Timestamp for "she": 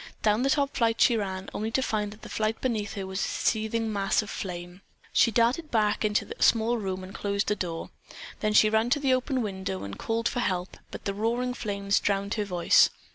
0.99-1.15, 5.13-5.29, 8.53-8.67